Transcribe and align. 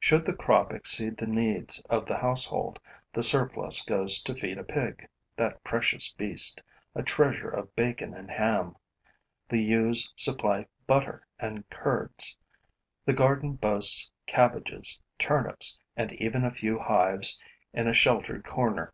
Should 0.00 0.26
the 0.26 0.34
crop 0.34 0.72
exceed 0.72 1.16
the 1.16 1.28
needs 1.28 1.80
of 1.82 2.06
the 2.06 2.16
household, 2.16 2.80
the 3.12 3.22
surplus 3.22 3.84
goes 3.84 4.20
to 4.24 4.34
feed 4.34 4.58
a 4.58 4.64
pig, 4.64 5.06
that 5.36 5.62
precious 5.62 6.10
beast, 6.12 6.60
a 6.92 7.04
treasure 7.04 7.48
of 7.48 7.76
bacon 7.76 8.12
and 8.12 8.32
ham. 8.32 8.74
The 9.48 9.60
ewes 9.62 10.12
supply 10.16 10.66
butter 10.88 11.24
and 11.38 11.70
curds; 11.70 12.36
the 13.04 13.12
garden 13.12 13.52
boasts 13.52 14.10
cabbages, 14.26 14.98
turnips 15.20 15.78
and 15.96 16.12
even 16.14 16.44
a 16.44 16.50
few 16.50 16.80
hives 16.80 17.40
in 17.72 17.86
a 17.86 17.94
sheltered 17.94 18.44
corner. 18.44 18.92